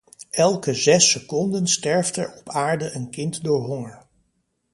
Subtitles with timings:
[0.37, 4.05] Elke zes seconden sterft er op aarde een kind door honger.